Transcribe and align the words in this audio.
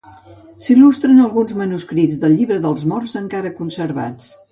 S'il·lustren 0.67 1.19
alguns 1.25 1.53
manuscrits 1.59 2.17
del 2.23 2.33
Llibre 2.39 2.57
dels 2.63 2.87
Morts 2.95 3.15
encara 3.21 3.53
conservats. 3.61 4.33